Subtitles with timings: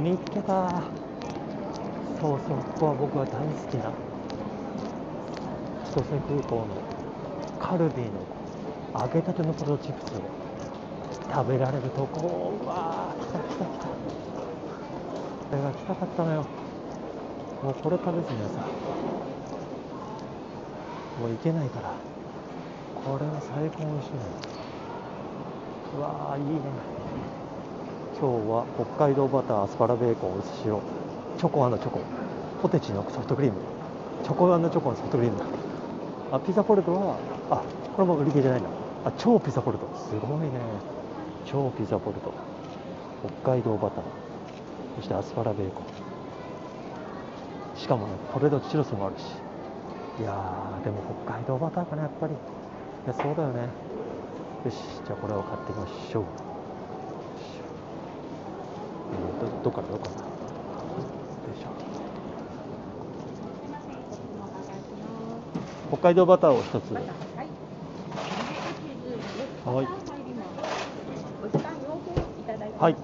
[0.00, 0.82] 見つけた。
[2.22, 3.92] そうそうここは僕が大好きな。
[5.92, 6.82] 千歳空港の。
[7.58, 8.26] カルビーの。
[8.98, 10.22] 揚げたてのポテトチップスを。
[11.30, 12.58] 食べられるとこ。
[12.62, 13.88] うわー来た来た来た。
[13.88, 13.94] こ
[15.52, 16.46] れが来たかったのよ。
[17.62, 18.68] もうこれ食べずにはさ。
[21.20, 21.92] もういけないから。
[23.04, 24.28] これは最高に美味しいのよ。
[25.98, 26.99] うわーいいね。
[28.20, 30.76] 今日は北海道バターアスパラベーコン薄塩
[31.40, 32.00] チョコチョコ。
[32.60, 33.56] ポテチのソフトクリーム。
[34.22, 35.40] チョコチョコのソフトクリーム。
[36.30, 37.16] あピザポルトは
[37.48, 37.64] あ
[37.96, 38.68] これも売り切れじゃないんだ
[39.06, 39.88] あ超ピザポルト。
[39.96, 40.60] すごいね。
[41.46, 42.34] 超ピザポルト。
[43.40, 44.04] 北海道バター。
[44.96, 45.84] そしてアスパラベーコン。
[47.80, 49.24] しかもねポテトチロスもあるし。
[50.20, 52.34] いやーでも北海道バターかなやっぱり。
[52.34, 52.36] い
[53.06, 53.62] やそうだよね。
[54.66, 54.76] よし
[55.06, 56.49] じゃあこれを買っていきましょう。
[59.40, 60.14] どどっからどっから？
[60.14, 60.20] よ
[61.56, 61.68] いしょ
[65.88, 66.94] 北海道バターを一つ。
[66.94, 67.04] はい。
[72.78, 72.96] はい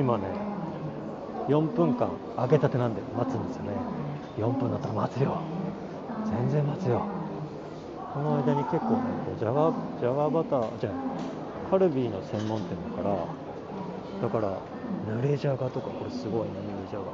[0.00, 0.24] 今ね
[1.48, 3.72] 4分間揚げたてなんで待つんですよね。
[4.38, 5.42] 4分だったら待つよ。
[6.24, 7.04] 全然待つよ。
[8.14, 9.70] この間に結構ねこうジャガ
[10.00, 10.92] ジャガバターじゃあ
[11.70, 13.14] カルビーの専門店だから
[14.22, 14.58] だから
[15.06, 17.04] 濡れじゃがとかこれすごいね濡れじゃが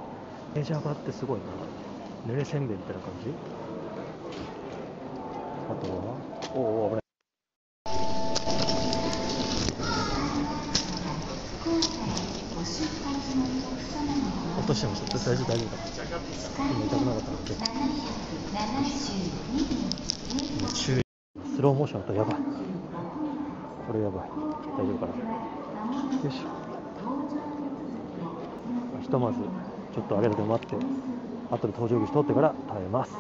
[0.55, 2.32] 濡れじゃがってすごいな。
[2.32, 3.31] 濡れせんべいみたいな感じ？
[5.71, 6.15] あとは？
[6.55, 7.06] おお危ない。
[14.59, 15.82] 落としてました大丈夫大丈夫だ
[16.59, 17.12] 今痛くな。
[17.12, 17.54] かったので
[20.75, 21.03] 注意。
[21.55, 22.37] スローモーションだとやばい。
[23.87, 24.28] これやばい。
[24.28, 24.31] 大
[24.78, 25.12] 丈夫かな。
[25.12, 25.21] よ
[26.28, 26.66] いしょ。
[29.00, 29.38] ひとまず
[29.94, 30.76] ちょっと上げるで待って
[31.50, 33.12] 後で登場口通ってから食べます。